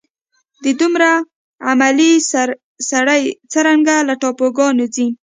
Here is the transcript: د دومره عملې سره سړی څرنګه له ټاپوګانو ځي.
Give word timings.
د 0.63 0.65
دومره 0.81 1.09
عملې 1.69 2.11
سره 2.31 2.53
سړی 2.89 3.21
څرنګه 3.53 3.95
له 4.07 4.13
ټاپوګانو 4.21 4.85
ځي. 4.95 5.07